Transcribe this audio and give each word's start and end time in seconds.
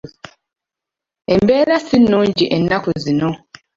Embeera 1.33 1.75
si 1.87 1.95
nnungi 2.01 2.45
ennaku 2.55 2.89
zino. 3.03 3.29